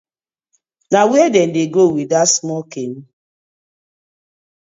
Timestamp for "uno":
1.35-1.53